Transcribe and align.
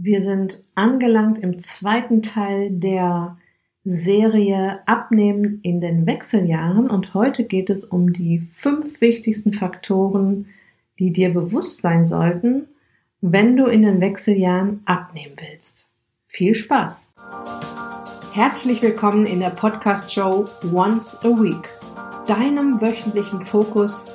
Wir 0.00 0.22
sind 0.22 0.62
angelangt 0.76 1.38
im 1.38 1.58
zweiten 1.58 2.22
Teil 2.22 2.70
der 2.70 3.36
Serie 3.84 4.78
Abnehmen 4.86 5.58
in 5.64 5.80
den 5.80 6.06
Wechseljahren 6.06 6.88
und 6.88 7.14
heute 7.14 7.42
geht 7.42 7.68
es 7.68 7.84
um 7.84 8.12
die 8.12 8.38
fünf 8.38 9.00
wichtigsten 9.00 9.52
Faktoren, 9.52 10.46
die 11.00 11.12
dir 11.12 11.34
bewusst 11.34 11.82
sein 11.82 12.06
sollten, 12.06 12.68
wenn 13.22 13.56
du 13.56 13.66
in 13.66 13.82
den 13.82 14.00
Wechseljahren 14.00 14.82
abnehmen 14.84 15.34
willst. 15.36 15.88
Viel 16.28 16.54
Spaß! 16.54 17.08
Herzlich 18.34 18.80
willkommen 18.80 19.26
in 19.26 19.40
der 19.40 19.50
Podcast-Show 19.50 20.44
Once 20.72 21.18
a 21.24 21.30
Week, 21.42 21.68
deinem 22.24 22.80
wöchentlichen 22.80 23.44
Fokus 23.44 24.12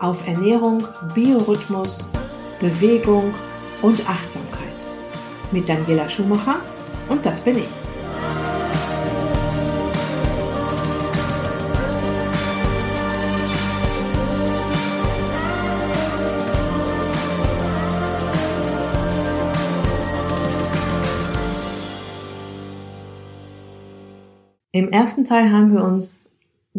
auf 0.00 0.26
Ernährung, 0.26 0.82
Biorhythmus, 1.14 2.10
Bewegung 2.58 3.34
und 3.82 4.08
Achtsamkeit. 4.08 4.55
Mit 5.52 5.68
Daniela 5.68 6.08
Schumacher 6.08 6.56
und 7.08 7.24
das 7.24 7.40
bin 7.40 7.56
ich. 7.56 7.68
Im 24.76 24.90
ersten 24.92 25.24
Teil 25.24 25.50
haben 25.50 25.72
wir 25.72 25.82
uns 25.82 26.30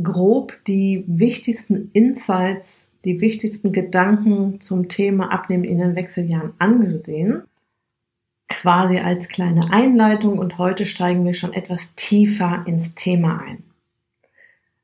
grob 0.03 0.53
die 0.67 1.03
wichtigsten 1.07 1.89
Insights, 1.93 2.87
die 3.03 3.19
wichtigsten 3.21 3.71
Gedanken 3.71 4.61
zum 4.61 4.87
Thema 4.87 5.31
Abnehmen 5.31 5.63
in 5.63 5.79
den 5.79 5.95
Wechseljahren 5.95 6.53
angesehen, 6.59 7.41
quasi 8.49 8.99
als 8.99 9.27
kleine 9.27 9.71
Einleitung 9.71 10.39
und 10.39 10.57
heute 10.57 10.85
steigen 10.85 11.25
wir 11.25 11.33
schon 11.33 11.53
etwas 11.53 11.95
tiefer 11.95 12.63
ins 12.65 12.95
Thema 12.95 13.41
ein. 13.41 13.63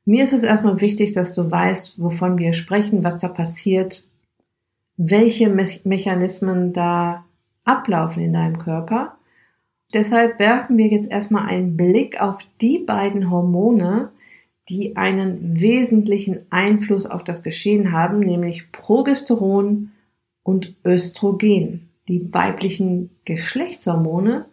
Mir 0.04 0.24
ist 0.24 0.32
es 0.32 0.42
erstmal 0.42 0.80
wichtig, 0.80 1.12
dass 1.12 1.32
du 1.32 1.50
weißt, 1.50 2.00
wovon 2.00 2.38
wir 2.38 2.52
sprechen, 2.52 3.04
was 3.04 3.18
da 3.18 3.28
passiert, 3.28 4.04
welche 4.96 5.48
Me 5.48 5.66
Mechanismen 5.84 6.72
da 6.72 7.24
ablaufen 7.64 8.22
in 8.22 8.34
deinem 8.34 8.58
Körper 8.58 9.16
Deshalb 9.94 10.40
werfen 10.40 10.76
wir 10.76 10.88
jetzt 10.88 11.10
erstmal 11.10 11.46
einen 11.46 11.76
Blick 11.76 12.20
auf 12.20 12.38
die 12.60 12.78
beiden 12.78 13.30
Hormone, 13.30 14.10
die 14.68 14.96
einen 14.96 15.60
wesentlichen 15.60 16.40
Einfluss 16.50 17.06
auf 17.06 17.22
das 17.22 17.44
Geschehen 17.44 17.92
haben, 17.92 18.18
nämlich 18.18 18.72
Progesteron 18.72 19.92
und 20.42 20.74
Östrogen, 20.84 21.83
die 22.08 22.32
weiblichen 22.32 23.10
Geschlechtshormone, 23.24 24.46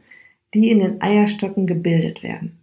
die 0.54 0.70
in 0.70 0.80
den 0.80 1.02
Eierstöcken 1.02 1.68
gebildet 1.68 2.24
werden. 2.24 2.58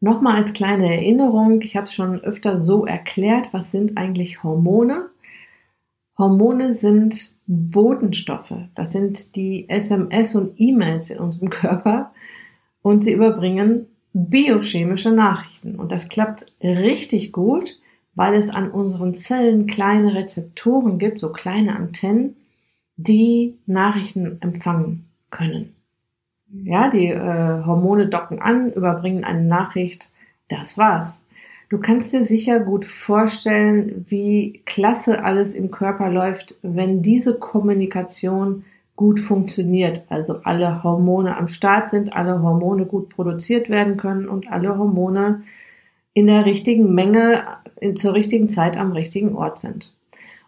Nochmal 0.00 0.36
als 0.36 0.52
kleine 0.52 0.94
Erinnerung, 0.94 1.60
ich 1.60 1.76
habe 1.76 1.86
es 1.86 1.94
schon 1.94 2.20
öfter 2.20 2.60
so 2.60 2.86
erklärt, 2.86 3.52
was 3.52 3.72
sind 3.72 3.96
eigentlich 3.96 4.44
Hormone? 4.44 5.10
Hormone 6.16 6.74
sind 6.74 7.34
Botenstoffe. 7.46 8.54
Das 8.74 8.92
sind 8.92 9.34
die 9.34 9.68
SMS 9.68 10.36
und 10.36 10.60
E-Mails 10.60 11.10
in 11.10 11.18
unserem 11.18 11.50
Körper 11.50 12.12
und 12.82 13.04
sie 13.04 13.12
überbringen 13.12 13.86
biochemische 14.12 15.10
Nachrichten. 15.10 15.76
Und 15.76 15.90
das 15.92 16.08
klappt 16.08 16.46
richtig 16.62 17.32
gut, 17.32 17.78
weil 18.14 18.34
es 18.34 18.50
an 18.50 18.70
unseren 18.70 19.14
Zellen 19.14 19.66
kleine 19.66 20.14
Rezeptoren 20.14 20.98
gibt, 20.98 21.20
so 21.20 21.30
kleine 21.30 21.76
Antennen, 21.76 22.36
die 22.98 23.56
Nachrichten 23.66 24.38
empfangen 24.42 25.06
können. 25.30 25.74
Ja, 26.50 26.90
die 26.90 27.06
äh, 27.06 27.64
Hormone 27.64 28.08
docken 28.08 28.40
an, 28.40 28.72
überbringen 28.72 29.24
eine 29.24 29.42
Nachricht, 29.42 30.10
das 30.48 30.76
war's. 30.76 31.20
Du 31.68 31.78
kannst 31.78 32.12
dir 32.12 32.24
sicher 32.24 32.60
gut 32.60 32.86
vorstellen, 32.86 34.06
wie 34.08 34.62
klasse 34.64 35.22
alles 35.22 35.54
im 35.54 35.70
Körper 35.70 36.10
läuft, 36.10 36.54
wenn 36.62 37.02
diese 37.02 37.38
Kommunikation 37.38 38.64
gut 38.96 39.20
funktioniert. 39.20 40.04
Also 40.08 40.40
alle 40.44 40.82
Hormone 40.82 41.36
am 41.36 41.46
Start 41.46 41.90
sind, 41.90 42.16
alle 42.16 42.42
Hormone 42.42 42.86
gut 42.86 43.10
produziert 43.10 43.68
werden 43.68 43.98
können 43.98 44.28
und 44.28 44.50
alle 44.50 44.76
Hormone 44.76 45.42
in 46.14 46.26
der 46.26 46.46
richtigen 46.46 46.94
Menge 46.94 47.44
zur 47.94 48.14
richtigen 48.14 48.48
Zeit 48.48 48.76
am 48.76 48.92
richtigen 48.92 49.36
Ort 49.36 49.58
sind. 49.58 49.92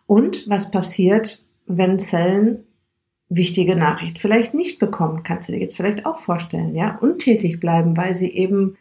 Und 0.06 0.48
was 0.48 0.70
passiert, 0.70 1.44
wenn 1.76 1.98
Zellen 1.98 2.64
wichtige 3.28 3.76
Nachricht 3.76 4.18
vielleicht 4.18 4.54
nicht 4.54 4.78
bekommen? 4.78 5.22
Kannst 5.22 5.48
du 5.48 5.52
dir 5.52 5.60
jetzt 5.60 5.76
vielleicht 5.76 6.06
auch 6.06 6.18
vorstellen, 6.18 6.74
ja? 6.74 6.98
Untätig 6.98 7.60
bleiben, 7.60 7.96
weil 7.96 8.14
sie 8.14 8.30
eben 8.30 8.76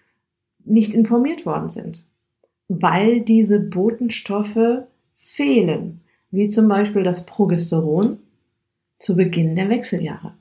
nicht 0.65 0.93
informiert 0.93 1.45
worden 1.45 1.69
sind 1.69 2.03
weil 2.69 3.21
diese 3.21 3.59
Botenstoffe 3.59 4.83
fehlen, 5.17 6.01
wie 6.31 6.49
zum 6.49 6.67
Beispiel 6.67 7.03
das 7.03 7.25
Progesteron 7.25 8.19
zu 8.99 9.17
Beginn 9.17 9.55
der 9.55 9.69
Wechseljahre. 9.69 10.33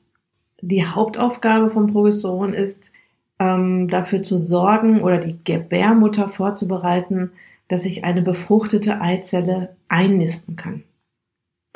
Die 0.60 0.84
Hauptaufgabe 0.84 1.70
von 1.70 1.86
Progesteron 1.88 2.52
ist, 2.52 2.90
ähm, 3.38 3.88
dafür 3.88 4.22
zu 4.22 4.36
sorgen 4.36 5.00
oder 5.02 5.18
die 5.18 5.38
Gebärmutter 5.44 6.28
vorzubereiten, 6.28 7.30
dass 7.68 7.84
sich 7.84 8.04
eine 8.04 8.22
befruchtete 8.22 9.00
Eizelle 9.00 9.76
einnisten 9.88 10.56
kann. 10.56 10.82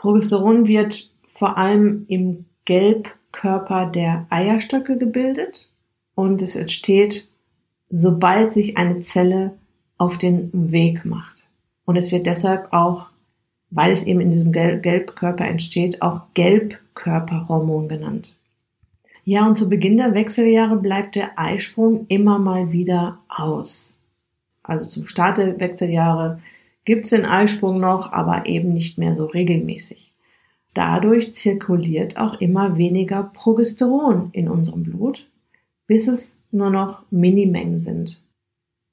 Progesteron 0.02 0.66
wird 0.66 1.12
vor 1.28 1.56
allem 1.56 2.06
im 2.08 2.46
Gelbkörper 2.64 3.86
der 3.86 4.26
Eierstöcke 4.30 4.98
gebildet 4.98 5.70
und 6.16 6.42
es 6.42 6.56
entsteht, 6.56 7.28
sobald 7.88 8.50
sich 8.50 8.76
eine 8.76 8.98
Zelle 8.98 9.52
auf 9.98 10.18
den 10.18 10.72
Weg 10.72 11.04
macht. 11.04 11.44
Und 11.84 11.94
es 11.94 12.10
wird 12.10 12.26
deshalb 12.26 12.72
auch, 12.72 13.10
weil 13.70 13.92
es 13.92 14.02
eben 14.02 14.20
in 14.20 14.32
diesem 14.32 14.50
Gelbkörper 14.50 15.44
entsteht, 15.44 16.02
auch 16.02 16.22
Gelbkörperhormon 16.34 17.88
genannt. 17.88 18.34
Ja, 19.24 19.46
und 19.46 19.54
zu 19.54 19.68
Beginn 19.68 19.98
der 19.98 20.14
Wechseljahre 20.14 20.78
bleibt 20.78 21.14
der 21.14 21.38
Eisprung 21.38 22.06
immer 22.08 22.40
mal 22.40 22.72
wieder 22.72 23.20
aus. 23.28 23.96
Also 24.64 24.84
zum 24.86 25.06
Start 25.06 25.38
der 25.38 25.60
Wechseljahre 25.60 26.40
gibt 26.84 27.04
es 27.04 27.10
den 27.10 27.24
Eisprung 27.24 27.80
noch, 27.80 28.12
aber 28.12 28.46
eben 28.46 28.72
nicht 28.72 28.98
mehr 28.98 29.14
so 29.14 29.26
regelmäßig. 29.26 30.12
Dadurch 30.74 31.34
zirkuliert 31.34 32.16
auch 32.16 32.40
immer 32.40 32.78
weniger 32.78 33.22
Progesteron 33.22 34.30
in 34.32 34.48
unserem 34.48 34.82
Blut, 34.82 35.28
bis 35.86 36.08
es 36.08 36.40
nur 36.50 36.70
noch 36.70 37.02
Minimengen 37.10 37.78
sind. 37.78 38.22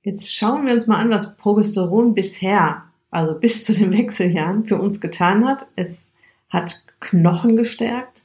Jetzt 0.03 0.33
schauen 0.33 0.65
wir 0.65 0.73
uns 0.73 0.87
mal 0.87 0.97
an, 0.97 1.09
was 1.09 1.37
Progesteron 1.37 2.13
bisher, 2.13 2.83
also 3.11 3.39
bis 3.39 3.65
zu 3.65 3.73
den 3.73 3.93
Wechseljahren, 3.97 4.65
für 4.65 4.79
uns 4.79 4.99
getan 4.99 5.47
hat. 5.47 5.67
Es 5.75 6.09
hat 6.49 6.83
Knochen 6.99 7.55
gestärkt. 7.55 8.23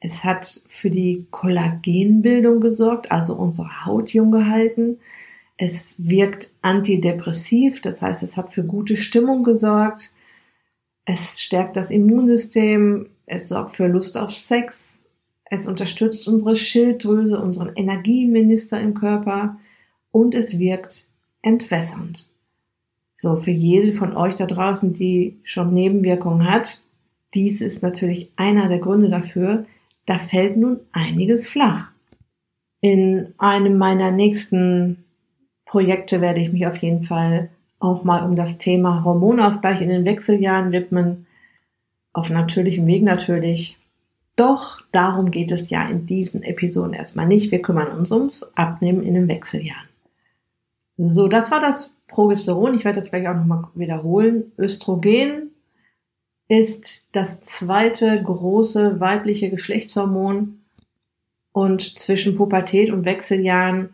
Es 0.00 0.22
hat 0.22 0.62
für 0.68 0.90
die 0.90 1.26
Kollagenbildung 1.30 2.60
gesorgt, 2.60 3.10
also 3.10 3.34
unsere 3.34 3.86
Haut 3.86 4.12
jung 4.12 4.30
gehalten. 4.30 4.98
Es 5.56 5.94
wirkt 5.98 6.54
antidepressiv, 6.62 7.80
das 7.80 8.02
heißt, 8.02 8.22
es 8.22 8.36
hat 8.36 8.52
für 8.52 8.64
gute 8.64 8.96
Stimmung 8.96 9.44
gesorgt. 9.44 10.12
Es 11.04 11.40
stärkt 11.40 11.76
das 11.76 11.90
Immunsystem. 11.90 13.10
Es 13.26 13.48
sorgt 13.48 13.76
für 13.76 13.86
Lust 13.86 14.16
auf 14.16 14.32
Sex. 14.32 15.04
Es 15.44 15.66
unterstützt 15.66 16.26
unsere 16.26 16.56
Schilddrüse, 16.56 17.40
unseren 17.40 17.74
Energieminister 17.76 18.80
im 18.80 18.94
Körper. 18.94 19.58
Und 20.10 20.34
es 20.34 20.58
wirkt 20.58 21.06
entwässernd. 21.42 22.28
So, 23.16 23.36
für 23.36 23.52
jede 23.52 23.94
von 23.94 24.16
euch 24.16 24.34
da 24.34 24.46
draußen, 24.46 24.92
die 24.92 25.38
schon 25.44 25.72
Nebenwirkungen 25.72 26.50
hat, 26.50 26.82
dies 27.34 27.60
ist 27.60 27.82
natürlich 27.82 28.30
einer 28.36 28.68
der 28.68 28.78
Gründe 28.78 29.08
dafür, 29.08 29.66
da 30.06 30.18
fällt 30.18 30.56
nun 30.56 30.80
einiges 30.92 31.46
flach. 31.46 31.90
In 32.80 33.32
einem 33.38 33.78
meiner 33.78 34.10
nächsten 34.10 35.04
Projekte 35.66 36.20
werde 36.20 36.40
ich 36.40 36.52
mich 36.52 36.66
auf 36.66 36.76
jeden 36.76 37.02
Fall 37.02 37.50
auch 37.78 38.04
mal 38.04 38.24
um 38.24 38.36
das 38.36 38.58
Thema 38.58 39.04
Hormonausgleich 39.04 39.80
in 39.80 39.88
den 39.88 40.04
Wechseljahren 40.04 40.72
widmen. 40.72 41.26
Auf 42.12 42.30
natürlichem 42.30 42.86
Weg 42.86 43.02
natürlich. 43.02 43.76
Doch 44.36 44.80
darum 44.92 45.30
geht 45.30 45.50
es 45.50 45.70
ja 45.70 45.88
in 45.88 46.06
diesen 46.06 46.42
Episoden 46.42 46.92
erstmal 46.92 47.26
nicht. 47.26 47.50
Wir 47.50 47.62
kümmern 47.62 47.96
uns 47.96 48.10
ums 48.10 48.42
Abnehmen 48.54 49.02
in 49.02 49.14
den 49.14 49.28
Wechseljahren. 49.28 49.88
So, 50.96 51.28
das 51.28 51.50
war 51.50 51.60
das 51.60 51.94
Progesteron. 52.06 52.74
Ich 52.74 52.84
werde 52.84 53.00
das 53.00 53.10
gleich 53.10 53.28
auch 53.28 53.34
nochmal 53.34 53.68
wiederholen. 53.74 54.52
Östrogen 54.58 55.50
ist 56.48 57.08
das 57.12 57.40
zweite 57.42 58.22
große 58.22 59.00
weibliche 59.00 59.50
Geschlechtshormon 59.50 60.60
und 61.52 61.98
zwischen 61.98 62.36
Pubertät 62.36 62.90
und 62.90 63.04
Wechseljahren 63.04 63.90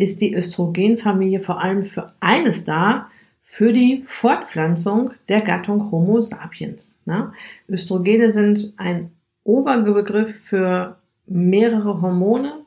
ist 0.00 0.20
die 0.20 0.34
Östrogenfamilie 0.34 1.40
vor 1.40 1.60
allem 1.60 1.84
für 1.84 2.12
eines 2.20 2.64
da, 2.64 3.08
für 3.42 3.72
die 3.72 4.02
Fortpflanzung 4.06 5.10
der 5.28 5.42
Gattung 5.42 5.90
Homo 5.90 6.20
sapiens. 6.20 6.94
Ne? 7.04 7.32
Östrogene 7.68 8.32
sind 8.32 8.72
ein 8.76 9.10
Oberbegriff 9.44 10.34
für 10.44 10.96
mehrere 11.26 12.00
Hormone. 12.00 12.64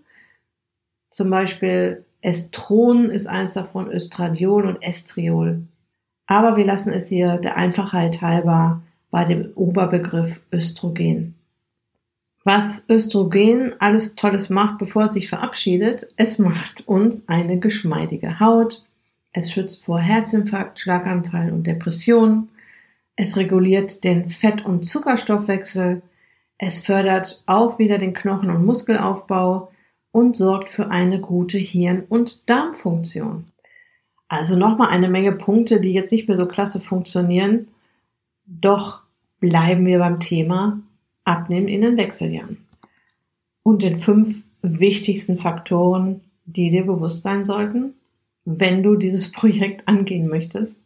Zum 1.09 1.29
Beispiel 1.29 2.03
Estron 2.21 3.09
ist 3.09 3.27
eins 3.27 3.53
davon, 3.53 3.89
Östradiol 3.89 4.65
und 4.65 4.81
Estriol. 4.81 5.63
Aber 6.27 6.55
wir 6.57 6.65
lassen 6.65 6.93
es 6.93 7.07
hier 7.07 7.37
der 7.37 7.57
Einfachheit 7.57 8.21
halber 8.21 8.81
bei 9.09 9.25
dem 9.25 9.51
Oberbegriff 9.55 10.41
Östrogen. 10.51 11.35
Was 12.45 12.89
Östrogen 12.89 13.73
alles 13.79 14.15
Tolles 14.15 14.49
macht, 14.49 14.77
bevor 14.77 15.05
es 15.05 15.13
sich 15.13 15.29
verabschiedet, 15.29 16.07
es 16.17 16.39
macht 16.39 16.85
uns 16.87 17.27
eine 17.29 17.57
geschmeidige 17.57 18.41
Haut, 18.41 18.83
es 19.31 19.49
schützt 19.49 19.85
vor 19.85 19.99
Herzinfarkt, 19.99 20.79
Schlaganfall 20.79 21.53
und 21.53 21.65
Depression, 21.65 22.49
es 23.15 23.37
reguliert 23.37 24.03
den 24.03 24.27
Fett- 24.27 24.65
und 24.65 24.83
Zuckerstoffwechsel, 24.83 26.01
es 26.57 26.79
fördert 26.79 27.43
auch 27.45 27.79
wieder 27.79 27.97
den 27.97 28.13
Knochen- 28.13 28.49
und 28.49 28.65
Muskelaufbau 28.65 29.71
und 30.11 30.35
sorgt 30.35 30.69
für 30.69 30.89
eine 30.89 31.21
gute 31.21 31.57
Hirn- 31.57 32.03
und 32.09 32.49
Darmfunktion. 32.49 33.45
Also 34.27 34.57
nochmal 34.57 34.89
eine 34.89 35.09
Menge 35.09 35.31
Punkte, 35.31 35.79
die 35.79 35.93
jetzt 35.93 36.11
nicht 36.11 36.27
mehr 36.27 36.37
so 36.37 36.45
klasse 36.45 36.79
funktionieren. 36.79 37.67
Doch 38.45 39.01
bleiben 39.39 39.85
wir 39.85 39.99
beim 39.99 40.19
Thema 40.19 40.79
Abnehmen 41.23 41.67
in 41.67 41.81
den 41.81 41.97
Wechseljahren. 41.97 42.57
Und 43.63 43.83
den 43.83 43.97
fünf 43.97 44.43
wichtigsten 44.61 45.37
Faktoren, 45.37 46.21
die 46.45 46.69
dir 46.69 46.85
bewusst 46.85 47.23
sein 47.23 47.45
sollten, 47.45 47.93
wenn 48.45 48.83
du 48.83 48.95
dieses 48.95 49.31
Projekt 49.33 49.87
angehen 49.87 50.27
möchtest. 50.27 50.81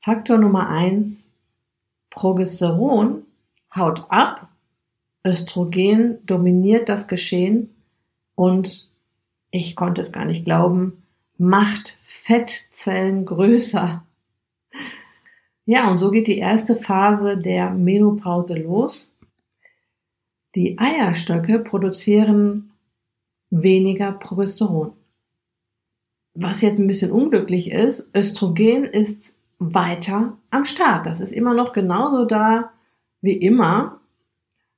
Faktor 0.00 0.38
Nummer 0.38 0.68
eins, 0.68 1.28
Progesteron 2.10 3.22
haut 3.74 4.04
ab, 4.10 4.48
Östrogen 5.24 6.18
dominiert 6.26 6.88
das 6.88 7.06
Geschehen 7.06 7.70
und 8.34 8.90
ich 9.50 9.76
konnte 9.76 10.00
es 10.00 10.12
gar 10.12 10.24
nicht 10.24 10.44
glauben, 10.44 11.04
macht 11.38 11.98
Fettzellen 12.02 13.24
größer. 13.24 14.04
Ja, 15.64 15.90
und 15.90 15.98
so 15.98 16.10
geht 16.10 16.26
die 16.26 16.38
erste 16.38 16.74
Phase 16.74 17.38
der 17.38 17.70
Menopause 17.70 18.54
los. 18.54 19.11
Die 20.54 20.78
Eierstöcke 20.78 21.60
produzieren 21.60 22.72
weniger 23.50 24.12
Progesteron. 24.12 24.92
Was 26.34 26.60
jetzt 26.60 26.78
ein 26.78 26.86
bisschen 26.86 27.10
unglücklich 27.10 27.70
ist, 27.70 28.14
Östrogen 28.14 28.84
ist 28.84 29.38
weiter 29.58 30.36
am 30.50 30.64
Start. 30.64 31.06
Das 31.06 31.20
ist 31.20 31.32
immer 31.32 31.54
noch 31.54 31.72
genauso 31.72 32.24
da 32.24 32.70
wie 33.20 33.36
immer, 33.36 34.00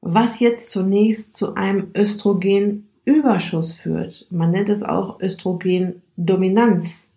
was 0.01 0.41
jetzt 0.41 0.71
zunächst 0.71 1.35
zu 1.35 1.55
einem 1.55 1.91
Östrogenüberschuss 1.97 3.77
führt. 3.77 4.27
Man 4.31 4.51
nennt 4.51 4.69
es 4.69 4.83
auch 4.83 5.21
Östrogendominanz. 5.21 7.13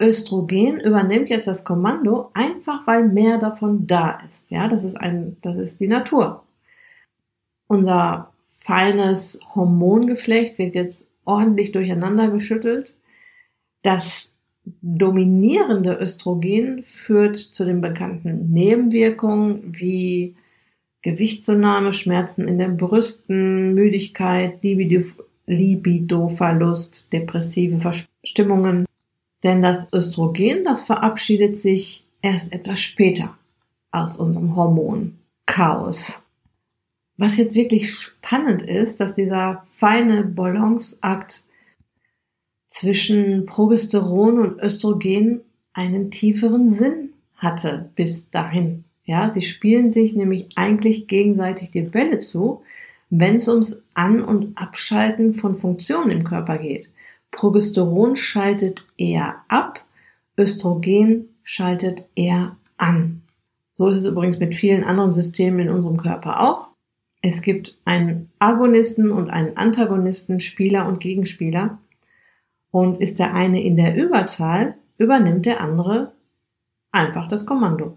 Östrogen 0.00 0.80
übernimmt 0.80 1.28
jetzt 1.28 1.46
das 1.46 1.64
Kommando 1.64 2.30
einfach, 2.34 2.86
weil 2.86 3.06
mehr 3.06 3.38
davon 3.38 3.86
da 3.86 4.20
ist. 4.28 4.50
Ja, 4.50 4.66
das 4.68 4.82
ist 4.84 4.96
ein, 4.96 5.36
das 5.42 5.56
ist 5.56 5.80
die 5.80 5.88
Natur. 5.88 6.42
Unser 7.72 8.34
feines 8.60 9.40
Hormongeflecht 9.54 10.58
wird 10.58 10.74
jetzt 10.74 11.08
ordentlich 11.24 11.72
durcheinander 11.72 12.28
geschüttelt. 12.28 12.94
Das 13.80 14.30
dominierende 14.82 15.94
Östrogen 15.94 16.84
führt 16.84 17.38
zu 17.38 17.64
den 17.64 17.80
bekannten 17.80 18.52
Nebenwirkungen 18.52 19.74
wie 19.74 20.36
Gewichtszunahme, 21.00 21.94
Schmerzen 21.94 22.46
in 22.46 22.58
den 22.58 22.76
Brüsten, 22.76 23.72
Müdigkeit, 23.72 24.62
Libido, 24.62 25.06
Libidoverlust, 25.46 27.10
depressive 27.10 27.80
Verstimmungen, 27.80 28.84
denn 29.44 29.62
das 29.62 29.90
Östrogen, 29.94 30.64
das 30.64 30.82
verabschiedet 30.82 31.58
sich 31.58 32.04
erst 32.20 32.52
etwas 32.52 32.80
später 32.80 33.38
aus 33.92 34.18
unserem 34.18 34.56
Hormon 34.56 35.16
Chaos. 35.46 36.21
Was 37.16 37.36
jetzt 37.36 37.54
wirklich 37.54 37.92
spannend 37.92 38.62
ist, 38.62 39.00
dass 39.00 39.14
dieser 39.14 39.66
feine 39.76 40.24
Balanceakt 40.24 41.44
zwischen 42.68 43.46
Progesteron 43.46 44.38
und 44.40 44.62
Östrogen 44.62 45.42
einen 45.74 46.10
tieferen 46.10 46.72
Sinn 46.72 47.10
hatte 47.36 47.90
bis 47.94 48.30
dahin. 48.30 48.84
Ja, 49.04 49.30
sie 49.30 49.42
spielen 49.42 49.90
sich 49.90 50.14
nämlich 50.14 50.48
eigentlich 50.54 51.06
gegenseitig 51.06 51.70
die 51.70 51.82
Bälle 51.82 52.20
zu, 52.20 52.62
wenn 53.10 53.36
es 53.36 53.48
ums 53.48 53.82
An- 53.94 54.24
und 54.24 54.56
Abschalten 54.56 55.34
von 55.34 55.56
Funktionen 55.56 56.10
im 56.10 56.24
Körper 56.24 56.56
geht. 56.56 56.88
Progesteron 57.30 58.16
schaltet 58.16 58.86
eher 58.96 59.36
ab, 59.48 59.84
Östrogen 60.38 61.28
schaltet 61.44 62.06
eher 62.14 62.56
an. 62.78 63.22
So 63.76 63.88
ist 63.88 63.98
es 63.98 64.04
übrigens 64.04 64.38
mit 64.38 64.54
vielen 64.54 64.84
anderen 64.84 65.12
Systemen 65.12 65.60
in 65.60 65.70
unserem 65.70 65.96
Körper 65.96 66.40
auch. 66.40 66.68
Es 67.22 67.40
gibt 67.40 67.78
einen 67.84 68.30
Agonisten 68.40 69.12
und 69.12 69.30
einen 69.30 69.56
Antagonisten, 69.56 70.40
Spieler 70.40 70.86
und 70.86 70.98
Gegenspieler. 70.98 71.78
Und 72.72 73.00
ist 73.00 73.18
der 73.18 73.32
eine 73.32 73.62
in 73.62 73.76
der 73.76 73.94
Überzahl, 73.94 74.74
übernimmt 74.98 75.46
der 75.46 75.60
andere 75.60 76.12
einfach 76.90 77.28
das 77.28 77.46
Kommando. 77.46 77.96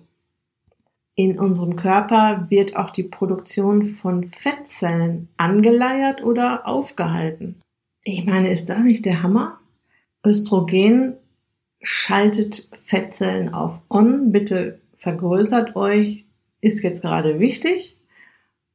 In 1.15 1.39
unserem 1.39 1.75
Körper 1.75 2.47
wird 2.49 2.75
auch 2.75 2.89
die 2.89 3.03
Produktion 3.03 3.85
von 3.85 4.29
Fettzellen 4.29 5.29
angeleiert 5.37 6.23
oder 6.23 6.67
aufgehalten. 6.67 7.61
Ich 8.03 8.25
meine, 8.25 8.51
ist 8.51 8.69
das 8.69 8.83
nicht 8.83 9.05
der 9.05 9.23
Hammer? 9.23 9.59
Östrogen 10.25 11.15
schaltet 11.81 12.69
Fettzellen 12.83 13.53
auf 13.53 13.79
On. 13.89 14.31
Bitte 14.31 14.81
vergrößert 14.97 15.75
euch. 15.75 16.25
Ist 16.61 16.83
jetzt 16.83 17.01
gerade 17.01 17.39
wichtig. 17.39 17.95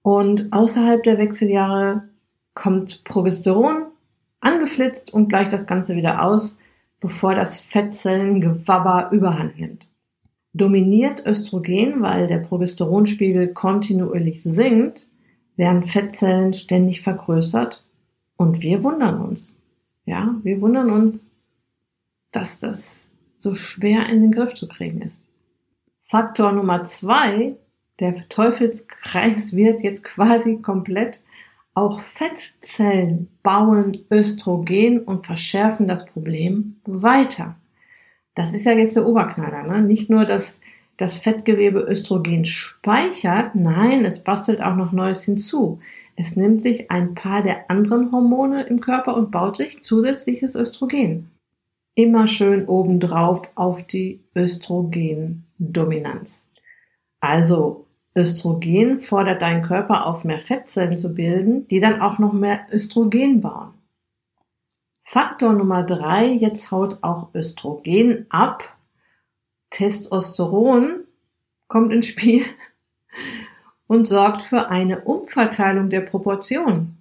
Und 0.03 0.53
außerhalb 0.53 1.03
der 1.03 1.19
Wechseljahre 1.19 2.09
kommt 2.55 3.05
Progesteron 3.05 3.87
angeflitzt 4.41 5.13
und 5.13 5.29
gleicht 5.29 5.53
das 5.53 5.67
Ganze 5.67 5.97
wieder 5.97 6.23
aus, 6.25 6.59
bevor 7.01 7.35
das 7.35 7.61
Fettzellengewabber 7.61 9.11
überhand 9.13 9.59
nimmt. 9.59 9.89
Dominiert 10.53 11.25
Östrogen, 11.27 12.03
weil 12.03 12.27
der 12.27 12.39
Progesteronspiegel 12.39 13.53
kontinuierlich 13.53 14.43
sinkt, 14.43 15.09
werden 15.57 15.85
Fettzellen 15.85 16.55
ständig 16.55 17.03
vergrößert 17.03 17.85
und 18.37 18.63
wir 18.63 18.83
wundern 18.83 19.21
uns. 19.21 19.55
Ja, 20.07 20.35
wir 20.43 20.61
wundern 20.61 20.91
uns, 20.91 21.31
dass 22.33 22.59
das 22.59 23.09
so 23.39 23.55
schwer 23.55 24.09
in 24.09 24.23
den 24.23 24.33
Griff 24.33 24.55
zu 24.55 24.67
kriegen 24.67 25.03
ist. 25.03 25.21
Faktor 26.03 26.53
Nummer 26.53 26.85
zwei, 26.85 27.57
der 28.01 28.29
Teufelskreis 28.29 29.55
wird 29.55 29.83
jetzt 29.83 30.03
quasi 30.03 30.57
komplett. 30.57 31.21
Auch 31.75 32.01
Fettzellen 32.01 33.29
bauen 33.43 33.97
Östrogen 34.11 35.01
und 35.01 35.27
verschärfen 35.27 35.87
das 35.87 36.05
Problem 36.05 36.81
weiter. 36.85 37.57
Das 38.35 38.55
ist 38.55 38.65
ja 38.65 38.73
jetzt 38.73 38.97
der 38.97 39.07
Oberknaller. 39.07 39.63
Ne? 39.63 39.83
Nicht 39.83 40.11
nur, 40.11 40.25
dass 40.25 40.61
das 40.97 41.19
Fettgewebe 41.19 41.79
Östrogen 41.81 42.45
speichert, 42.45 43.55
nein, 43.55 44.05
es 44.05 44.25
bastelt 44.25 44.63
auch 44.63 44.77
noch 44.77 44.93
Neues 44.93 45.23
hinzu. 45.23 45.81
Es 46.17 46.37
nimmt 46.37 46.61
sich 46.61 46.91
ein 46.91 47.15
paar 47.15 47.43
der 47.43 47.71
anderen 47.71 48.13
Hormone 48.13 48.65
im 48.65 48.81
Körper 48.81 49.17
und 49.17 49.31
baut 49.31 49.57
sich 49.57 49.83
zusätzliches 49.83 50.55
Östrogen. 50.55 51.31
Immer 51.95 52.27
schön 52.27 52.67
obendrauf 52.67 53.51
auf 53.55 53.87
die 53.87 54.21
Östrogendominanz. 54.37 56.45
Also 57.21 57.87
Östrogen 58.17 59.01
fordert 59.01 59.43
deinen 59.43 59.63
Körper 59.63 60.07
auf, 60.07 60.25
mehr 60.25 60.41
Fettzellen 60.41 60.99
zu 60.99 61.15
bilden, 61.15 61.69
die 61.69 61.81
dann 61.81 62.01
auch 62.01 62.19
noch 62.19 62.33
mehr 62.33 62.67
Östrogen 62.73 63.41
bauen. 63.41 63.75
Faktor 65.05 65.53
Nummer 65.53 65.83
drei, 65.83 66.27
jetzt 66.27 66.71
haut 66.71 66.99
auch 67.03 67.35
Östrogen 67.35 68.27
ab. 68.29 68.77
Testosteron 69.71 71.05
kommt 71.69 71.93
ins 71.93 72.07
Spiel 72.07 72.45
und 73.87 74.07
sorgt 74.07 74.43
für 74.43 74.69
eine 74.69 75.01
Umverteilung 75.01 75.91
der 75.91 76.01
Proportionen. 76.01 76.97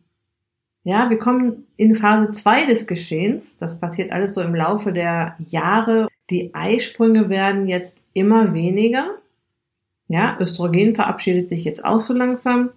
Ja, 0.84 1.10
wir 1.10 1.20
kommen 1.20 1.68
in 1.76 1.96
Phase 1.96 2.32
2 2.32 2.66
des 2.66 2.88
Geschehens. 2.88 3.58
Das 3.58 3.80
passiert 3.80 4.12
alles 4.12 4.34
so 4.34 4.42
im 4.42 4.56
Laufe 4.56 4.94
der 4.94 5.36
Jahre. 5.38 6.08
Die 6.30 6.54
Eisprünge 6.54 7.30
werden 7.30 7.68
jetzt 7.68 8.00
immer 8.14 8.54
weniger. 8.54 9.16
Ja, 10.10 10.38
Östrogen 10.40 10.96
verabschiedet 10.96 11.48
sich 11.48 11.64
jetzt 11.64 11.86
auch 11.86 12.02
so 12.02 12.14
langsam. 12.14 12.72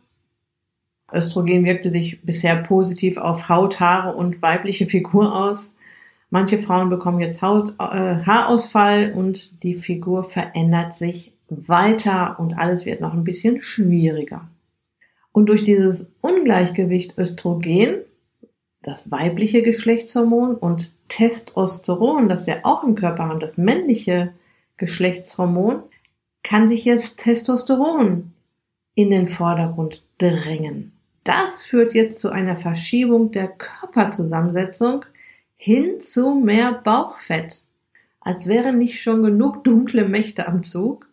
Östrogen 1.12 1.64
wirkte 1.64 1.90
sich 1.90 2.22
bisher 2.22 2.56
positiv 2.56 3.16
auf 3.16 3.48
Haut, 3.48 3.80
Haare 3.80 4.14
und 4.14 4.42
weibliche 4.42 4.86
Figur 4.86 5.34
aus. 5.34 5.74
Manche 6.30 6.58
Frauen 6.58 6.90
bekommen 6.90 7.20
jetzt 7.20 7.42
Haut, 7.42 7.74
äh, 7.78 8.24
Haarausfall 8.24 9.12
und 9.14 9.62
die 9.62 9.74
Figur 9.74 10.24
verändert 10.24 10.94
sich 10.94 11.32
weiter 11.48 12.38
und 12.38 12.54
alles 12.58 12.84
wird 12.84 13.00
noch 13.00 13.14
ein 13.14 13.24
bisschen 13.24 13.62
schwieriger. 13.62 14.48
Und 15.32 15.48
durch 15.48 15.64
dieses 15.64 16.10
Ungleichgewicht 16.20 17.16
Östrogen, 17.16 18.02
das 18.82 19.10
weibliche 19.10 19.62
Geschlechtshormon 19.62 20.54
und 20.54 20.92
Testosteron, 21.08 22.28
das 22.28 22.46
wir 22.46 22.66
auch 22.66 22.84
im 22.84 22.94
Körper 22.94 23.28
haben, 23.28 23.40
das 23.40 23.56
männliche 23.56 24.32
Geschlechtshormon, 24.76 25.82
kann 26.42 26.68
sich 26.68 26.84
jetzt 26.84 27.18
Testosteron 27.18 28.32
in 28.94 29.10
den 29.10 29.26
Vordergrund 29.26 30.02
drängen. 30.18 30.92
Das 31.24 31.64
führt 31.64 31.94
jetzt 31.94 32.18
zu 32.18 32.30
einer 32.30 32.56
Verschiebung 32.56 33.30
der 33.30 33.48
Körperzusammensetzung 33.48 35.04
hin 35.56 36.00
zu 36.00 36.34
mehr 36.34 36.72
Bauchfett. 36.72 37.64
Als 38.20 38.46
wären 38.48 38.78
nicht 38.78 39.00
schon 39.00 39.22
genug 39.22 39.64
dunkle 39.64 40.08
Mächte 40.08 40.48
am 40.48 40.62
Zug. 40.62 41.08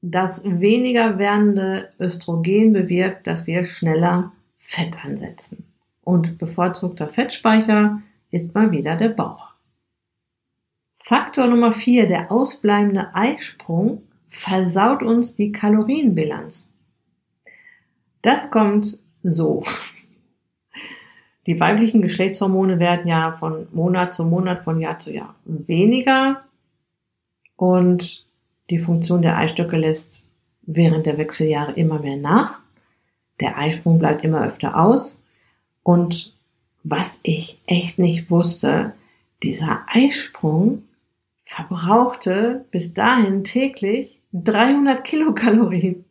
Das 0.00 0.44
weniger 0.44 1.18
werdende 1.18 1.92
Östrogen 1.98 2.72
bewirkt, 2.72 3.26
dass 3.26 3.46
wir 3.46 3.64
schneller 3.64 4.32
Fett 4.56 5.04
ansetzen. 5.04 5.64
Und 6.02 6.38
bevorzugter 6.38 7.08
Fettspeicher 7.08 8.00
ist 8.30 8.54
mal 8.54 8.70
wieder 8.70 8.96
der 8.96 9.08
Bauch. 9.08 9.54
Faktor 10.98 11.46
Nummer 11.46 11.72
vier, 11.72 12.06
der 12.06 12.30
ausbleibende 12.30 13.14
Eisprung, 13.14 14.02
versaut 14.28 15.02
uns 15.02 15.36
die 15.36 15.52
Kalorienbilanz. 15.52 16.68
Das 18.22 18.50
kommt 18.50 18.98
so. 19.22 19.62
Die 21.46 21.60
weiblichen 21.60 22.02
Geschlechtshormone 22.02 22.78
werden 22.80 23.06
ja 23.06 23.32
von 23.32 23.68
Monat 23.72 24.12
zu 24.12 24.24
Monat, 24.24 24.64
von 24.64 24.80
Jahr 24.80 24.98
zu 24.98 25.12
Jahr 25.12 25.36
weniger 25.44 26.42
und 27.54 28.26
die 28.68 28.78
Funktion 28.78 29.22
der 29.22 29.38
Eistöcke 29.38 29.76
lässt 29.76 30.24
während 30.62 31.06
der 31.06 31.18
Wechseljahre 31.18 31.72
immer 31.72 32.00
mehr 32.00 32.16
nach. 32.16 32.58
Der 33.40 33.56
Eisprung 33.58 33.98
bleibt 33.98 34.24
immer 34.24 34.44
öfter 34.44 34.78
aus 34.78 35.20
und 35.84 36.34
was 36.82 37.20
ich 37.22 37.60
echt 37.66 37.98
nicht 37.98 38.30
wusste, 38.30 38.92
dieser 39.42 39.84
Eisprung 39.86 40.82
verbrauchte 41.46 42.66
bis 42.70 42.92
dahin 42.92 43.44
täglich 43.44 44.20
300 44.32 45.04
Kilokalorien. 45.04 46.04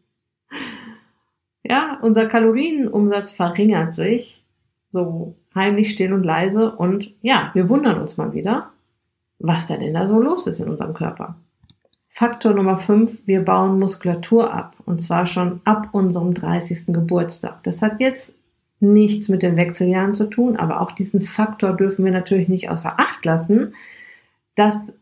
Ja, 1.63 1.99
unser 2.01 2.27
Kalorienumsatz 2.27 3.31
verringert 3.31 3.95
sich, 3.95 4.43
so 4.91 5.35
heimlich 5.53 5.91
still 5.91 6.13
und 6.13 6.23
leise 6.23 6.71
und 6.71 7.13
ja, 7.21 7.51
wir 7.53 7.69
wundern 7.69 7.99
uns 7.99 8.17
mal 8.17 8.33
wieder, 8.33 8.71
was 9.39 9.67
denn 9.67 9.93
da 9.93 10.07
so 10.07 10.19
los 10.19 10.47
ist 10.47 10.59
in 10.59 10.69
unserem 10.69 10.93
Körper. 10.93 11.35
Faktor 12.07 12.53
Nummer 12.53 12.77
5, 12.77 13.27
wir 13.27 13.43
bauen 13.43 13.77
Muskulatur 13.77 14.53
ab 14.53 14.77
und 14.85 15.01
zwar 15.01 15.25
schon 15.25 15.59
ab 15.65 15.89
unserem 15.91 16.33
30. 16.33 16.87
Geburtstag. 16.87 17.61
Das 17.63 17.81
hat 17.81 17.99
jetzt 17.99 18.33
nichts 18.79 19.27
mit 19.27 19.43
den 19.43 19.57
Wechseljahren 19.57 20.15
zu 20.15 20.29
tun, 20.29 20.55
aber 20.55 20.79
auch 20.79 20.91
diesen 20.91 21.21
Faktor 21.21 21.73
dürfen 21.73 22.05
wir 22.05 22.13
natürlich 22.13 22.47
nicht 22.47 22.69
außer 22.69 22.99
Acht 22.99 23.25
lassen, 23.25 23.73
dass 24.55 24.97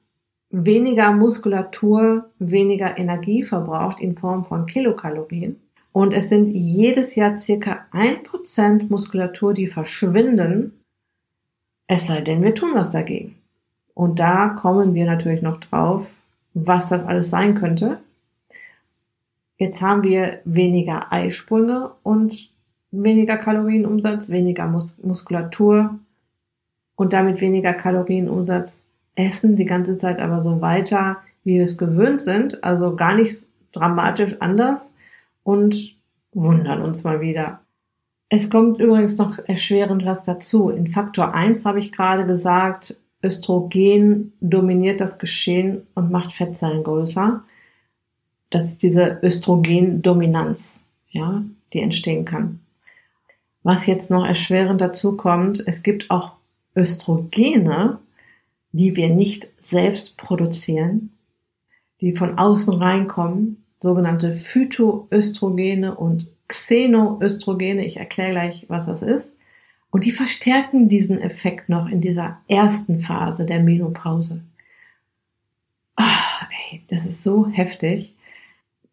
weniger 0.54 1.12
Muskulatur 1.12 2.30
weniger 2.40 2.98
Energie 2.98 3.44
verbraucht 3.44 4.00
in 4.00 4.16
Form 4.16 4.46
von 4.46 4.68
Kilokalorien 4.68 5.60
und 5.92 6.14
es 6.14 6.30
sind 6.30 6.48
jedes 6.48 7.16
Jahr 7.16 7.38
circa 7.38 7.86
ein 7.92 8.24
Prozent 8.24 8.90
Muskulatur, 8.90 9.54
die 9.54 9.68
verschwinden, 9.68 10.80
es 11.88 12.08
sei 12.08 12.22
denn, 12.22 12.44
wir 12.44 12.56
tun 12.56 12.72
was 12.74 12.92
dagegen. 12.92 13.36
Und 13.94 14.20
da 14.20 14.50
kommen 14.50 14.94
wir 14.94 15.06
natürlich 15.06 15.42
noch 15.42 15.60
drauf, 15.60 16.08
was 16.54 16.90
das 16.90 17.04
alles 17.04 17.30
sein 17.30 17.56
könnte. 17.56 18.00
Jetzt 19.58 19.82
haben 19.82 20.04
wir 20.04 20.40
weniger 20.46 21.12
Eisprünge 21.12 21.92
und 22.04 22.50
weniger 22.92 23.38
Kalorienumsatz, 23.38 24.30
weniger 24.30 24.68
Mus 24.68 24.98
Muskulatur 25.04 26.00
und 26.96 27.14
damit 27.14 27.42
weniger 27.42 27.74
Kalorienumsatz, 27.74 28.86
essen 29.16 29.56
die 29.56 29.66
ganze 29.66 29.98
Zeit 29.98 30.20
aber 30.20 30.44
so 30.44 30.62
weiter, 30.62 31.18
wie 31.44 31.56
wir 31.56 31.64
es 31.64 31.78
gewöhnt 31.78 32.22
sind, 32.22 32.64
also 32.64 32.96
gar 32.96 33.16
nicht 33.16 33.48
dramatisch 33.72 34.38
anders 34.40 34.92
und 35.44 35.96
wundern 36.34 36.82
uns 36.82 37.04
mal 37.04 37.22
wieder. 37.22 37.62
Es 38.30 38.50
kommt 38.50 38.80
übrigens 38.80 39.18
noch 39.18 39.38
erschwerend 39.46 40.06
was 40.06 40.26
dazu. 40.26 40.70
In 40.70 40.88
Faktor 40.88 41.34
1 41.34 41.66
habe 41.66 41.80
ich 41.80 41.92
gerade 41.92 42.26
gesagt, 42.26 42.98
Östrogen 43.24 44.34
dominiert 44.42 45.00
das 45.00 45.20
Geschehen 45.20 45.86
und 45.94 46.12
macht 46.12 46.34
Fettzellen 46.34 46.84
größer. 46.84 47.44
Das 48.50 48.66
ist 48.66 48.84
diese 48.84 49.20
Östrogendominanz, 49.22 50.82
ja, 51.10 51.44
die 51.74 51.82
entstehen 51.82 52.26
kann. 52.26 52.60
Was 53.64 53.86
jetzt 53.86 54.12
noch 54.12 54.26
erschwerend 54.26 54.82
dazu 54.82 55.16
kommt, 55.16 55.64
es 55.66 55.84
gibt 55.84 56.12
auch 56.12 56.34
Östrogene, 56.76 58.00
die 58.74 58.98
wir 58.98 59.10
nicht 59.10 59.50
selbst 59.62 60.18
produzieren, 60.18 61.12
die 62.02 62.14
von 62.14 62.38
außen 62.38 62.74
reinkommen 62.74 63.64
sogenannte 63.82 64.34
Phytoöstrogene 64.34 65.96
und 65.96 66.28
Xenoöstrogene. 66.48 67.86
Ich 67.86 67.98
erkläre 67.98 68.32
gleich, 68.32 68.66
was 68.68 68.88
das 68.88 69.02
ist. 69.02 69.34
Und 69.92 70.06
die 70.06 70.12
verstärken 70.12 70.90
diesen 70.90 71.22
Effekt 71.22 71.70
noch 71.70 71.88
in 71.88 72.02
dieser 72.02 72.42
ersten 72.48 73.02
Phase 73.02 73.46
der 73.46 73.60
Menopause. 73.60 74.42
Ach, 75.96 76.48
ey, 76.72 76.82
das 76.90 77.06
ist 77.06 77.24
so 77.24 77.48
heftig. 77.48 78.16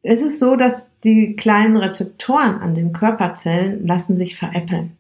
Es 0.03 0.21
ist 0.21 0.39
so, 0.39 0.57
dass 0.57 0.91
die 1.05 1.37
kleinen 1.37 1.77
Rezeptoren 1.77 2.57
an 2.57 2.75
den 2.75 2.93
Körperzellen 2.93 3.87
lassen 3.87 4.17
sich 4.17 4.37
veräppeln. 4.37 4.97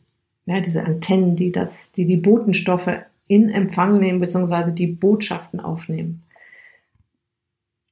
Ja, 0.46 0.60
diese 0.60 0.84
Antennen, 0.84 1.36
die 1.36 1.52
das, 1.52 1.92
die 1.92 2.06
die 2.06 2.16
Botenstoffe 2.16 3.00
in 3.30 3.48
Empfang 3.48 4.00
nehmen, 4.00 4.18
beziehungsweise 4.18 4.72
die 4.72 4.88
Botschaften 4.88 5.60
aufnehmen. 5.60 6.24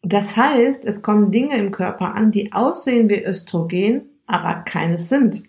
Das 0.02 0.37
heißt, 0.37 0.85
es 0.85 1.00
kommen 1.00 1.30
Dinge 1.30 1.57
im 1.57 1.71
Körper 1.71 2.12
an, 2.16 2.33
die 2.33 2.52
aussehen 2.52 3.09
wie 3.09 3.23
Östrogen, 3.23 4.02
aber 4.26 4.62
keines 4.62 5.09
sind. 5.09 5.45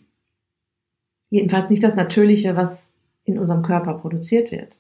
Jedenfalls 1.31 1.71
nicht 1.71 1.83
das 1.83 1.95
Natürliche, 1.95 2.55
was 2.55 2.93
in 3.23 3.39
unserem 3.39 3.63
Körper 3.63 3.95
produziert 3.95 4.51
wird. 4.51 4.77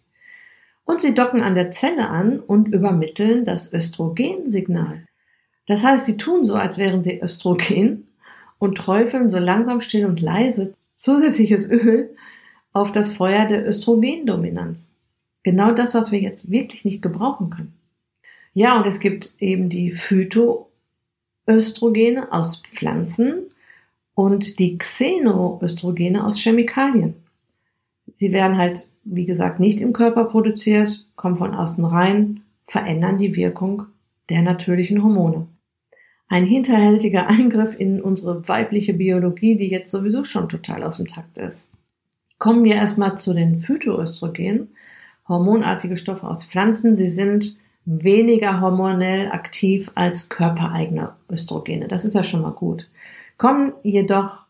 Und 0.85 1.01
sie 1.01 1.15
docken 1.15 1.41
an 1.41 1.55
der 1.55 1.71
Zelle 1.71 2.07
an 2.09 2.39
und 2.39 2.67
übermitteln 2.67 3.45
das 3.45 3.73
Östrogensignal. 3.73 5.05
Das 5.65 5.83
heißt, 5.83 6.05
sie 6.05 6.17
tun 6.17 6.45
so, 6.45 6.53
als 6.53 6.77
wären 6.77 7.01
sie 7.01 7.19
Östrogen 7.19 8.09
und 8.59 8.77
träufeln 8.77 9.27
so 9.27 9.39
langsam 9.39 9.81
still 9.81 10.05
und 10.05 10.21
leise 10.21 10.75
zusätzliches 10.97 11.67
Öl 11.67 12.15
auf 12.73 12.91
das 12.91 13.11
Feuer 13.11 13.45
der 13.45 13.67
Östrogendominanz. 13.67 14.93
Genau 15.43 15.71
das, 15.71 15.95
was 15.95 16.11
wir 16.11 16.19
jetzt 16.19 16.51
wirklich 16.51 16.85
nicht 16.85 17.01
gebrauchen 17.01 17.49
können. 17.49 17.73
Ja, 18.53 18.77
und 18.77 18.85
es 18.85 18.99
gibt 18.99 19.33
eben 19.39 19.69
die 19.69 19.91
Phytoöstrogene 19.91 22.31
aus 22.31 22.61
Pflanzen 22.63 23.45
und 24.15 24.59
die 24.59 24.77
Xenoöstrogene 24.77 26.25
aus 26.25 26.37
Chemikalien. 26.39 27.15
Sie 28.15 28.33
werden 28.33 28.57
halt, 28.57 28.89
wie 29.05 29.25
gesagt, 29.25 29.61
nicht 29.61 29.79
im 29.79 29.93
Körper 29.93 30.25
produziert, 30.25 31.05
kommen 31.15 31.37
von 31.37 31.53
außen 31.53 31.85
rein, 31.85 32.41
verändern 32.67 33.17
die 33.17 33.33
Wirkung 33.35 33.85
der 34.29 34.41
natürlichen 34.41 35.03
Hormone. 35.03 35.47
Ein 36.27 36.45
hinterhältiger 36.45 37.27
Eingriff 37.27 37.79
in 37.79 38.01
unsere 38.01 38.47
weibliche 38.47 38.93
Biologie, 38.93 39.57
die 39.57 39.69
jetzt 39.69 39.91
sowieso 39.91 40.23
schon 40.23 40.49
total 40.49 40.83
aus 40.83 40.97
dem 40.97 41.07
Takt 41.07 41.37
ist. 41.37 41.69
Kommen 42.37 42.63
wir 42.63 42.75
erstmal 42.75 43.17
zu 43.17 43.33
den 43.33 43.59
Phytoöstrogenen, 43.59 44.69
hormonartige 45.29 45.95
Stoffe 45.95 46.27
aus 46.27 46.43
Pflanzen. 46.43 46.95
Sie 46.95 47.07
sind 47.07 47.57
weniger 47.85 48.59
hormonell 48.59 49.31
aktiv 49.31 49.89
als 49.95 50.27
körpereigene 50.27 51.15
Östrogene. 51.31 51.87
Das 51.87 52.03
ist 52.03 52.13
ja 52.13 52.23
schon 52.23 52.41
mal 52.41 52.51
gut. 52.51 52.89
Kommen 53.37 53.73
jedoch 53.83 54.45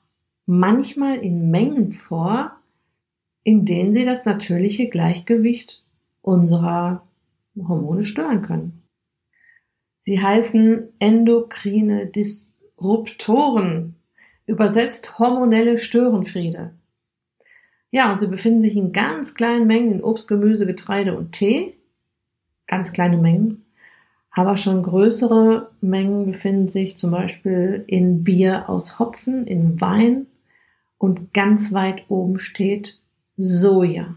manchmal 0.48 1.18
in 1.18 1.52
Mengen 1.52 1.92
vor, 1.92 2.54
in 3.44 3.66
denen 3.66 3.94
sie 3.94 4.06
das 4.06 4.26
natürliche 4.26 4.90
Gleichgewicht 4.90 5.84
unserer 6.22 7.04
Hormone 7.56 8.04
stören 8.04 8.42
können. 8.42 8.84
Sie 10.02 10.22
heißen 10.22 10.88
endokrine 11.00 12.08
Disruptoren, 12.08 13.96
übersetzt 14.48 15.20
hormonelle 15.20 15.78
Störenfriede. 15.78 16.74
Ja, 17.92 18.12
und 18.12 18.20
sie 18.20 18.28
befinden 18.28 18.60
sich 18.60 18.76
in 18.76 18.92
ganz 18.92 19.34
kleinen 19.34 19.68
Mengen 19.68 19.92
in 19.92 20.04
Obst, 20.04 20.28
Gemüse, 20.28 20.66
Getreide 20.66 21.18
und 21.18 21.32
Tee 21.32 21.80
ganz 22.70 22.94
kleine 22.94 23.18
Mengen. 23.18 23.66
Aber 24.32 24.56
schon 24.56 24.84
größere 24.84 25.72
Mengen 25.82 26.26
befinden 26.26 26.70
sich 26.70 26.98
zum 26.98 27.12
Beispiel 27.12 27.84
in 27.88 28.24
Bier 28.24 28.70
aus 28.70 29.00
Hopfen, 29.00 29.46
in 29.46 29.82
Wein 29.82 30.28
und 30.98 31.34
ganz 31.34 31.74
weit 31.74 32.04
oben 32.10 32.40
steht 32.40 33.02
Soja. 33.36 34.16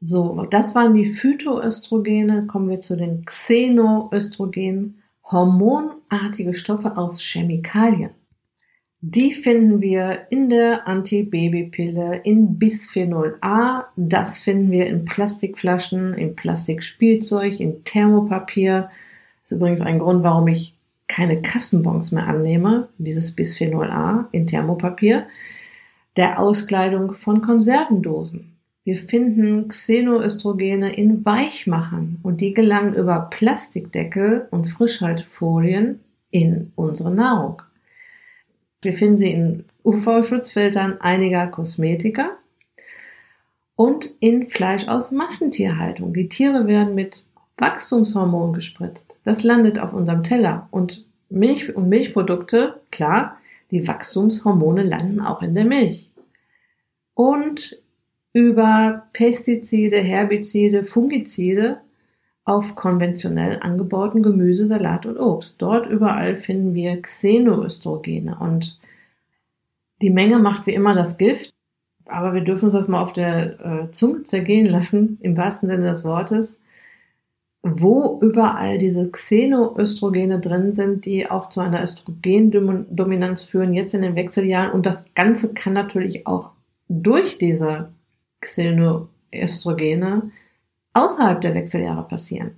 So, 0.00 0.46
das 0.50 0.74
waren 0.74 0.94
die 0.94 1.06
Phytoöstrogene. 1.06 2.46
Kommen 2.46 2.68
wir 2.68 2.80
zu 2.80 2.96
den 2.96 3.24
Xenoöstrogenen, 3.24 5.02
hormonartige 5.24 6.54
Stoffe 6.54 6.96
aus 6.96 7.20
Chemikalien. 7.20 8.10
Die 9.08 9.34
finden 9.34 9.80
wir 9.80 10.26
in 10.30 10.48
der 10.48 10.88
Antibabypille, 10.88 12.22
in 12.24 12.58
Bisphenol 12.58 13.38
A. 13.40 13.84
Das 13.94 14.40
finden 14.40 14.72
wir 14.72 14.86
in 14.86 15.04
Plastikflaschen, 15.04 16.14
in 16.14 16.34
Plastikspielzeug, 16.34 17.60
in 17.60 17.84
Thermopapier. 17.84 18.90
Das 19.42 19.52
ist 19.52 19.58
übrigens 19.58 19.80
ein 19.80 20.00
Grund, 20.00 20.24
warum 20.24 20.48
ich 20.48 20.74
keine 21.06 21.40
Kassenbons 21.40 22.10
mehr 22.10 22.26
annehme, 22.26 22.88
dieses 22.98 23.30
Bisphenol 23.30 23.92
A 23.92 24.28
in 24.32 24.48
Thermopapier. 24.48 25.26
Der 26.16 26.40
Auskleidung 26.40 27.12
von 27.12 27.42
Konservendosen. 27.42 28.56
Wir 28.82 28.96
finden 28.96 29.68
Xenoöstrogene 29.68 30.96
in 30.96 31.24
Weichmachern 31.24 32.18
und 32.24 32.40
die 32.40 32.54
gelangen 32.54 32.94
über 32.94 33.28
Plastikdeckel 33.30 34.48
und 34.50 34.64
Frischhaltefolien 34.64 36.00
in 36.32 36.72
unsere 36.74 37.12
Nahrung. 37.12 37.62
Wir 38.86 38.94
finden 38.94 39.18
sie 39.18 39.32
in 39.32 39.64
UV-Schutzfiltern 39.82 41.00
einiger 41.00 41.48
Kosmetika 41.48 42.36
und 43.74 44.14
in 44.20 44.46
Fleisch 44.46 44.86
aus 44.86 45.10
Massentierhaltung. 45.10 46.14
Die 46.14 46.28
Tiere 46.28 46.68
werden 46.68 46.94
mit 46.94 47.26
Wachstumshormon 47.56 48.52
gespritzt. 48.52 49.04
Das 49.24 49.42
landet 49.42 49.80
auf 49.80 49.92
unserem 49.92 50.22
Teller 50.22 50.68
und 50.70 51.04
Milch 51.28 51.74
und 51.74 51.88
Milchprodukte, 51.88 52.80
klar, 52.92 53.38
die 53.72 53.88
Wachstumshormone 53.88 54.84
landen 54.84 55.20
auch 55.20 55.42
in 55.42 55.56
der 55.56 55.64
Milch. 55.64 56.08
Und 57.14 57.82
über 58.32 59.08
Pestizide, 59.12 59.96
Herbizide, 59.96 60.84
Fungizide 60.84 61.80
auf 62.46 62.76
konventionell 62.76 63.58
angebauten 63.60 64.22
Gemüse, 64.22 64.66
Salat 64.68 65.04
und 65.04 65.18
Obst. 65.18 65.60
Dort 65.60 65.86
überall 65.88 66.36
finden 66.36 66.74
wir 66.74 67.02
Xenoöstrogene 67.02 68.38
und 68.38 68.78
die 70.00 70.10
Menge 70.10 70.38
macht 70.38 70.66
wie 70.66 70.74
immer 70.74 70.94
das 70.94 71.18
Gift, 71.18 71.52
aber 72.06 72.34
wir 72.34 72.42
dürfen 72.42 72.66
uns 72.66 72.74
das 72.74 72.86
mal 72.86 73.02
auf 73.02 73.12
der 73.12 73.60
äh, 73.60 73.90
Zunge 73.90 74.22
zergehen 74.22 74.66
lassen, 74.66 75.18
im 75.22 75.36
wahrsten 75.36 75.68
Sinne 75.68 75.90
des 75.90 76.04
Wortes, 76.04 76.56
wo 77.62 78.20
überall 78.22 78.78
diese 78.78 79.10
Xenoöstrogene 79.10 80.38
drin 80.38 80.72
sind, 80.72 81.04
die 81.04 81.28
auch 81.28 81.48
zu 81.48 81.60
einer 81.60 81.82
Östrogendominanz 81.82 83.42
führen, 83.42 83.74
jetzt 83.74 83.92
in 83.92 84.02
den 84.02 84.14
Wechseljahren. 84.14 84.70
Und 84.70 84.86
das 84.86 85.12
Ganze 85.14 85.52
kann 85.52 85.72
natürlich 85.72 86.28
auch 86.28 86.50
durch 86.88 87.38
diese 87.38 87.88
Xenoöstrogene 88.40 90.30
außerhalb 90.96 91.40
der 91.40 91.54
Wechseljahre 91.54 92.02
passieren. 92.08 92.52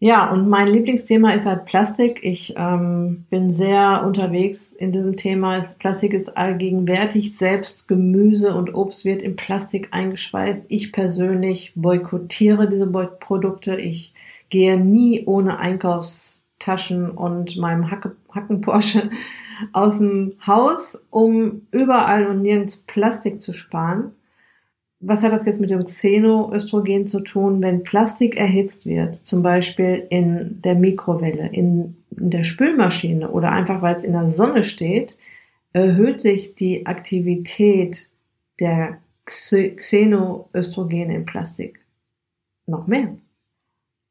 Ja, 0.00 0.30
und 0.30 0.48
mein 0.48 0.68
Lieblingsthema 0.68 1.32
ist 1.32 1.44
halt 1.44 1.64
Plastik. 1.64 2.20
Ich 2.22 2.54
ähm, 2.56 3.24
bin 3.30 3.52
sehr 3.52 4.04
unterwegs 4.06 4.72
in 4.72 4.92
diesem 4.92 5.16
Thema. 5.16 5.60
Plastik 5.80 6.14
ist 6.14 6.36
allgegenwärtig. 6.36 7.36
Selbst 7.36 7.88
Gemüse 7.88 8.54
und 8.54 8.74
Obst 8.74 9.04
wird 9.04 9.22
in 9.22 9.34
Plastik 9.34 9.88
eingeschweißt. 9.90 10.66
Ich 10.68 10.92
persönlich 10.92 11.72
boykottiere 11.74 12.68
diese 12.68 12.86
Produkte. 12.86 13.74
Ich 13.74 14.14
gehe 14.50 14.78
nie 14.78 15.24
ohne 15.26 15.58
Einkaufstaschen 15.58 17.10
und 17.10 17.56
meinem 17.56 17.90
Hacke, 17.90 18.14
Hacken 18.32 18.60
Porsche 18.60 19.02
aus 19.72 19.98
dem 19.98 20.34
Haus, 20.46 21.02
um 21.10 21.66
überall 21.72 22.26
und 22.26 22.42
nirgends 22.42 22.76
Plastik 22.86 23.40
zu 23.40 23.52
sparen 23.52 24.12
was 25.00 25.22
hat 25.22 25.32
das 25.32 25.44
jetzt 25.44 25.60
mit 25.60 25.70
dem 25.70 25.84
Xenoöstrogen 25.84 27.06
zu 27.06 27.20
tun, 27.20 27.62
wenn 27.62 27.84
Plastik 27.84 28.36
erhitzt 28.36 28.84
wird, 28.84 29.16
zum 29.26 29.42
Beispiel 29.42 30.06
in 30.10 30.60
der 30.62 30.74
Mikrowelle, 30.74 31.48
in, 31.52 31.96
in 32.16 32.30
der 32.30 32.44
Spülmaschine 32.44 33.30
oder 33.30 33.52
einfach 33.52 33.80
weil 33.80 33.94
es 33.94 34.04
in 34.04 34.12
der 34.12 34.30
Sonne 34.30 34.64
steht, 34.64 35.16
erhöht 35.72 36.20
sich 36.20 36.54
die 36.54 36.86
Aktivität 36.86 38.08
der 38.58 38.98
Xenoöstrogene 39.24 41.14
in 41.14 41.26
Plastik 41.26 41.80
noch 42.66 42.86
mehr. 42.86 43.16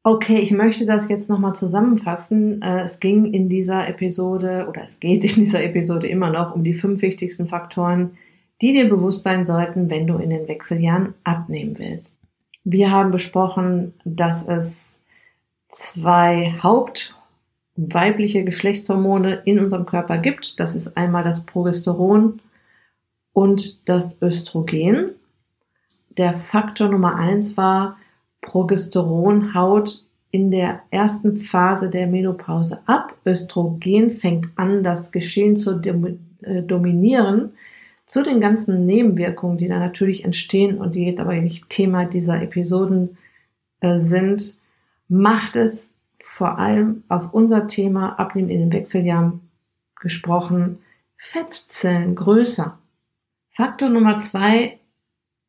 Okay, 0.04 0.38
ich 0.38 0.52
möchte 0.52 0.86
das 0.86 1.08
jetzt 1.08 1.28
nochmal 1.28 1.54
zusammenfassen. 1.54 2.62
Äh, 2.62 2.80
es 2.80 2.98
ging 3.00 3.32
in 3.34 3.48
dieser 3.48 3.88
Episode 3.88 4.66
oder 4.68 4.84
es 4.84 5.00
geht 5.00 5.24
in 5.24 5.44
dieser 5.44 5.62
Episode 5.62 6.06
immer 6.06 6.30
noch 6.30 6.54
um 6.54 6.64
die 6.64 6.72
fünf 6.72 7.02
wichtigsten 7.02 7.46
Faktoren, 7.46 8.12
die 8.60 8.72
dir 8.72 8.88
bewusst 8.88 9.22
sein 9.22 9.46
sollten, 9.46 9.90
wenn 9.90 10.06
du 10.06 10.16
in 10.16 10.30
den 10.30 10.48
Wechseljahren 10.48 11.14
abnehmen 11.24 11.78
willst. 11.78 12.16
Wir 12.64 12.90
haben 12.90 13.10
besprochen, 13.10 13.94
dass 14.04 14.46
es 14.46 14.98
zwei 15.68 16.54
hauptweibliche 16.62 18.44
Geschlechtshormone 18.44 19.42
in 19.44 19.58
unserem 19.58 19.86
Körper 19.86 20.18
gibt. 20.18 20.58
Das 20.58 20.74
ist 20.74 20.96
einmal 20.96 21.24
das 21.24 21.46
Progesteron 21.46 22.40
und 23.32 23.88
das 23.88 24.20
Östrogen. 24.20 25.10
Der 26.16 26.34
Faktor 26.34 26.88
Nummer 26.88 27.14
eins 27.14 27.56
war, 27.56 27.96
Progesteron 28.40 29.54
haut 29.54 30.04
in 30.30 30.50
der 30.50 30.80
ersten 30.90 31.38
Phase 31.38 31.90
der 31.90 32.06
Menopause 32.06 32.80
ab. 32.86 33.14
Östrogen 33.24 34.12
fängt 34.12 34.48
an, 34.56 34.82
das 34.82 35.12
Geschehen 35.12 35.56
zu 35.56 35.80
äh, 35.80 36.62
dominieren 36.62 37.52
zu 38.08 38.22
den 38.22 38.40
ganzen 38.40 38.86
Nebenwirkungen, 38.86 39.58
die 39.58 39.68
da 39.68 39.78
natürlich 39.78 40.24
entstehen 40.24 40.78
und 40.78 40.96
die 40.96 41.04
jetzt 41.04 41.20
aber 41.20 41.34
nicht 41.34 41.68
Thema 41.68 42.06
dieser 42.06 42.42
Episoden 42.42 43.18
äh, 43.80 43.98
sind, 43.98 44.58
macht 45.08 45.56
es 45.56 45.90
vor 46.22 46.58
allem 46.58 47.04
auf 47.08 47.32
unser 47.32 47.68
Thema 47.68 48.18
Abnehmen 48.18 48.50
in 48.50 48.60
den 48.60 48.72
Wechseljahren 48.72 49.40
gesprochen, 50.00 50.78
Fettzellen 51.16 52.14
größer. 52.14 52.78
Faktor 53.50 53.88
Nummer 53.88 54.18
zwei 54.18 54.78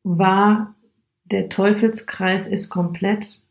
war, 0.02 0.74
der 1.24 1.48
Teufelskreis 1.48 2.46
ist 2.46 2.70
komplett. 2.70 3.42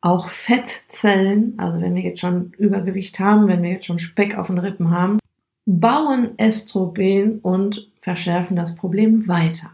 Auch 0.00 0.28
Fettzellen, 0.28 1.54
also 1.58 1.80
wenn 1.80 1.94
wir 1.94 2.02
jetzt 2.02 2.20
schon 2.20 2.52
Übergewicht 2.58 3.20
haben, 3.20 3.46
wenn 3.46 3.62
wir 3.62 3.70
jetzt 3.70 3.86
schon 3.86 3.98
Speck 3.98 4.36
auf 4.36 4.48
den 4.48 4.58
Rippen 4.58 4.90
haben, 4.90 5.18
bauen 5.66 6.32
Östrogen 6.40 7.38
und 7.40 7.90
verschärfen 8.00 8.56
das 8.56 8.74
Problem 8.74 9.26
weiter. 9.28 9.70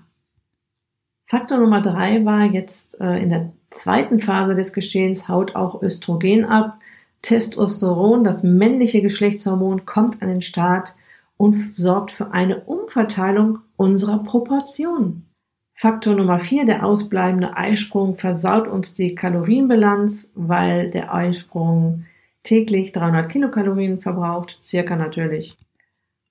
Faktor 1.27 1.59
Nummer 1.59 1.81
drei 1.81 2.25
war 2.25 2.45
jetzt 2.45 3.01
äh, 3.01 3.23
in 3.23 3.29
der 3.29 3.53
zweiten 3.71 4.21
Phase 4.21 4.55
des 4.55 4.73
Geschehens 4.73 5.29
haut 5.29 5.55
auch 5.55 5.83
Östrogen 5.83 6.45
ab. 6.45 6.79
Testosteron, 7.23 8.25
das 8.25 8.43
männliche 8.43 9.03
Geschlechtshormon, 9.03 9.85
kommt 9.85 10.23
an 10.23 10.29
den 10.29 10.43
Start 10.43 10.95
und 11.37 11.55
sorgt 11.77 12.11
für 12.11 12.33
eine 12.33 12.61
Umverteilung 12.61 13.61
unserer 13.77 14.23
Proportionen. 14.23 15.27
Faktor 15.75 16.15
Nummer 16.15 16.41
vier, 16.41 16.67
der 16.67 16.85
ausbleibende 16.85 17.57
Eisprung 17.57 18.15
versaut 18.15 18.69
uns 18.69 18.95
die 18.95 19.15
Kalorienbilanz, 19.15 20.29
weil 20.35 20.91
der 20.91 21.15
Eisprung 21.15 22.05
täglich 22.43 22.93
300 22.93 23.31
Kilokalorien 23.31 24.01
verbraucht, 24.01 24.59
circa 24.63 24.97
natürlich. 24.97 25.57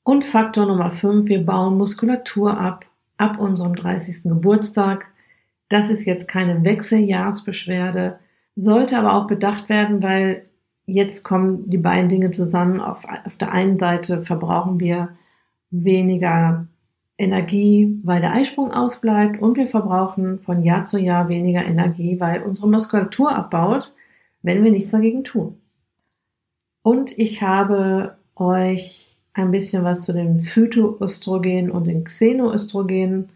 Und 0.04 0.26
Faktor 0.26 0.66
Nummer 0.66 0.92
5, 0.92 1.28
wir 1.28 1.46
bauen 1.46 1.78
Muskulatur 1.78 2.60
ab, 2.60 2.86
ab 3.18 3.40
unserem 3.40 3.76
30. 3.76 4.24
Geburtstag. 4.24 5.08
Das 5.68 5.90
ist 5.90 6.06
jetzt 6.06 6.28
keine 6.28 6.64
Wechseljahrsbeschwerde, 6.64 8.20
sollte 8.56 8.98
aber 8.98 9.14
auch 9.14 9.28
bedacht 9.28 9.70
werden, 9.70 10.02
weil 10.02 10.46
jetzt 10.86 11.24
kommen 11.24 11.70
die 11.70 11.78
beiden 11.78 12.10
Dinge 12.10 12.32
zusammen. 12.32 12.82
Auf, 12.82 13.06
auf 13.26 13.38
der 13.38 13.52
einen 13.52 13.78
Seite 13.78 14.24
verbrauchen 14.24 14.80
wir 14.80 15.10
weniger 15.70 16.68
Energie, 17.18 18.00
weil 18.04 18.22
der 18.22 18.34
Eisprung 18.34 18.72
ausbleibt 18.72 19.42
und 19.42 19.58
wir 19.58 19.68
verbrauchen 19.68 20.40
von 20.40 20.64
Jahr 20.64 20.86
zu 20.86 20.98
Jahr 20.98 21.28
weniger 21.28 21.64
Energie, 21.64 22.20
weil 22.20 22.42
unsere 22.44 22.70
Muskulatur 22.70 23.36
abbaut, 23.36 23.94
wenn 24.42 24.64
wir 24.64 24.72
nichts 24.72 24.92
dagegen 24.92 25.24
tun. 25.24 25.62
Und 26.82 27.18
ich 27.18 27.42
habe 27.42 28.18
euch 28.36 29.09
ein 29.40 29.52
bisschen 29.52 29.84
was 29.84 30.04
zu 30.04 30.14
den 30.14 30.42
Phytoöstrogen 30.42 31.72
und 31.72 31.86
den 31.86 32.04
Xenoöstrogenen 32.04 33.30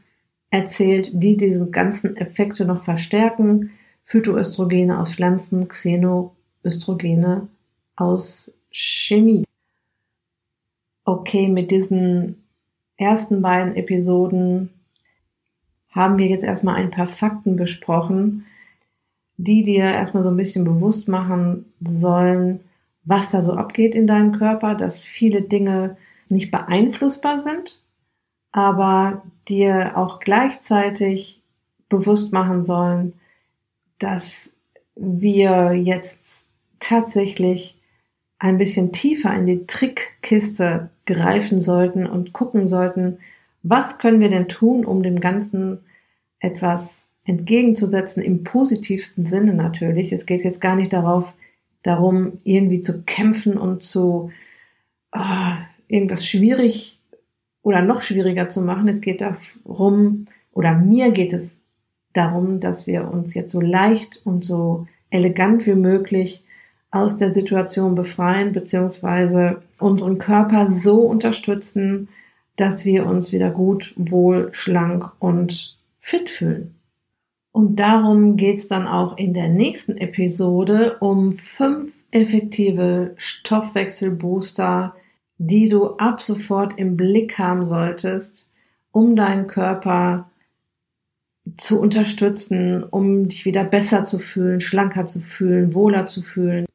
erzählt, 0.50 1.12
die 1.13 1.36
diese 1.36 1.70
ganzen 1.70 2.16
Effekte 2.18 2.66
noch 2.66 2.84
verstärken. 2.84 3.72
Phytoöstrogene 4.04 5.00
aus 5.00 5.16
Pflanzen, 5.16 5.68
Xenoöstrogene 5.68 7.48
aus 7.96 8.54
Chemie. 8.70 9.46
Okay, 11.06 11.48
mit 11.48 11.72
diesen 11.72 12.44
ersten 12.98 13.42
beiden 13.42 13.76
Episoden 13.76 14.70
haben 15.89 16.18
wir 16.18 16.28
jetzt 16.28 16.44
erstmal 16.44 16.76
ein 16.76 16.92
paar 16.92 17.08
Fakten 17.08 17.56
besprochen, 17.56 18.46
die 19.38 19.63
dir 19.63 19.84
erstmal 19.84 20.24
so 20.24 20.30
ein 20.30 20.38
bisschen 20.38 20.63
bewusst 20.63 21.08
machen 21.08 21.74
sollen, 21.82 22.62
was 23.06 23.32
da 23.32 23.44
so 23.44 23.54
abgeht 23.54 23.96
in 23.96 24.08
deinem 24.08 24.38
Körper, 24.38 24.76
dass 24.76 25.02
viele 25.02 25.42
Dinge 25.42 25.98
nicht 26.30 26.52
beeinflussbar 26.52 27.39
sind, 27.39 27.82
aber 28.52 29.24
dir 29.48 29.98
auch 29.98 30.20
gleichzeitig 30.20 31.42
bewusst 31.89 32.34
machen 32.34 32.63
sollen, 32.63 33.13
dass 34.00 34.50
wir 34.96 35.74
jetzt 35.74 36.48
tatsächlich 36.80 37.78
ein 38.39 38.58
bisschen 38.58 38.92
tiefer 38.92 39.34
in 39.34 39.46
die 39.46 39.66
Trickkiste 39.66 40.89
greifen 41.06 41.60
sollten 41.60 42.06
und 42.06 42.34
gucken 42.34 42.68
sollten, 42.68 43.20
was 43.63 43.98
können 43.98 44.20
wir 44.20 44.30
denn 44.30 44.50
tun, 44.50 44.86
um 44.86 45.02
dem 45.04 45.20
Ganzen 45.20 45.80
etwas 46.39 47.06
entgegenzusetzen, 47.26 48.22
im 48.22 48.44
positivsten 48.44 49.24
Sinne 49.24 49.54
natürlich. 49.54 50.12
Es 50.12 50.26
geht 50.26 50.44
jetzt 50.44 50.60
gar 50.60 50.76
nicht 50.76 50.92
darauf, 50.92 51.34
darum, 51.84 52.39
irgendwie 52.43 52.82
zu 52.82 53.04
kämpfen 53.04 53.58
und 53.58 53.84
zu 53.84 54.32
oh, 55.13 55.54
irgendwas 55.88 56.26
schwierig 56.26 57.00
oder 57.62 57.82
noch 57.82 58.02
schwieriger 58.02 58.50
zu 58.50 58.62
machen. 58.62 58.88
Es 58.88 59.02
geht 59.02 59.22
darum, 59.22 60.28
oder 60.52 60.76
mir 60.76 61.12
geht 61.12 61.34
es 61.34 61.58
darum, 62.13 62.60
dass 62.60 62.88
wir 62.88 63.10
uns 63.10 63.34
jetzt 63.34 63.52
so 63.52 63.62
leicht 63.62 64.22
und 64.24 64.46
so 64.46 64.88
elegant 65.10 65.65
wie 65.65 65.76
möglich 65.76 66.43
aus 66.91 67.17
der 67.17 67.34
Situation 67.34 67.96
befreien, 67.96 68.52
beziehungsweise 68.52 69.63
unseren 69.80 70.19
Körper 70.19 70.72
so 70.72 71.02
unterstützen, 71.02 72.08
dass 72.56 72.86
wir 72.86 73.08
uns 73.08 73.32
wieder 73.32 73.50
gut, 73.50 73.93
wohl, 73.98 74.54
schlank 74.54 75.12
und 75.19 75.78
fit 76.00 76.30
fühlen. 76.30 76.76
Und 77.54 77.76
darum 77.76 78.36
geht's 78.36 78.68
dann 78.68 78.88
auch 78.88 79.16
in 79.16 79.36
der 79.36 79.48
nächsten 79.48 79.96
Episode 79.96 80.98
um 81.00 81.34
fünf 81.34 82.04
effektive 82.10 83.13
Stoffwechselbooster, 83.16 84.96
die 85.38 85.70
du 85.70 85.92
ab 85.98 86.20
sofort 86.20 86.80
im 86.80 86.98
Blick 86.98 87.38
haben 87.38 87.68
solltest, 87.68 88.50
um 88.92 89.16
deinen 89.16 89.46
Körper 89.46 90.32
zu 91.58 91.80
unterstützen, 91.80 92.84
um 92.84 93.30
dich 93.30 93.46
wieder 93.46 93.63
besser 93.63 94.04
zu 94.04 94.18
fühlen, 94.18 94.60
schlanker 94.60 95.06
zu 95.06 95.22
fühlen, 95.22 95.76
wohler 95.76 96.08
zu 96.08 96.24
fühlen. 96.24 96.66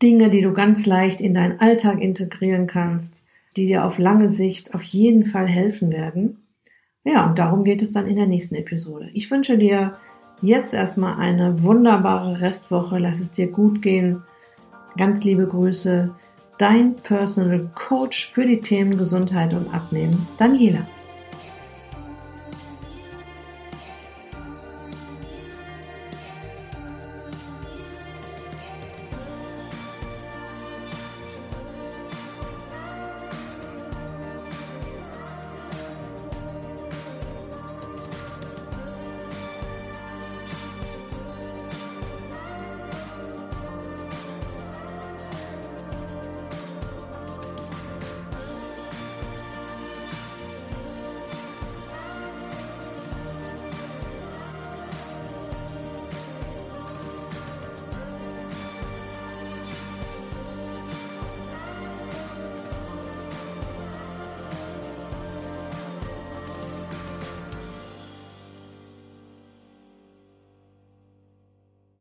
Dinge, 0.00 0.30
die 0.30 0.42
du 0.42 0.52
ganz 0.52 0.86
leicht 0.86 1.20
in 1.20 1.34
deinen 1.34 1.58
Alltag 1.58 2.00
integrieren 2.00 2.68
kannst, 2.68 3.22
die 3.56 3.66
dir 3.66 3.84
auf 3.84 3.98
lange 3.98 4.28
Sicht 4.28 4.74
auf 4.74 4.82
jeden 4.84 5.26
Fall 5.26 5.48
helfen 5.48 5.90
werden. 5.90 6.41
Ja, 7.04 7.26
und 7.26 7.38
darum 7.38 7.64
geht 7.64 7.82
es 7.82 7.90
dann 7.90 8.06
in 8.06 8.16
der 8.16 8.26
nächsten 8.26 8.54
Episode. 8.54 9.10
Ich 9.12 9.30
wünsche 9.30 9.58
dir 9.58 9.92
jetzt 10.40 10.72
erstmal 10.72 11.18
eine 11.18 11.62
wunderbare 11.62 12.40
Restwoche. 12.40 12.98
Lass 12.98 13.20
es 13.20 13.32
dir 13.32 13.48
gut 13.48 13.82
gehen. 13.82 14.22
Ganz 14.96 15.24
liebe 15.24 15.46
Grüße. 15.46 16.10
Dein 16.58 16.94
Personal 16.94 17.68
Coach 17.74 18.30
für 18.30 18.46
die 18.46 18.60
Themen 18.60 18.96
Gesundheit 18.96 19.52
und 19.52 19.74
Abnehmen, 19.74 20.28
Daniela. 20.38 20.86